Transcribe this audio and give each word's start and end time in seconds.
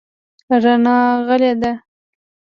رڼا 0.63 0.97
غلې 1.27 1.51
ده. 1.61 1.71